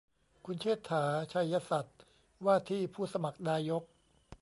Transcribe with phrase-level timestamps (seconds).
[0.45, 1.99] คุณเชษฐา ไชยสัตย์
[2.45, 3.83] ว่าที่ผู้สมัครนายก